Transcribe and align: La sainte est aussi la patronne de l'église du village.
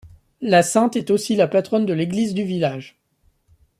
La 0.41 0.63
sainte 0.63 0.95
est 0.95 1.11
aussi 1.11 1.35
la 1.35 1.47
patronne 1.47 1.85
de 1.85 1.93
l'église 1.93 2.33
du 2.33 2.43
village. 2.43 2.97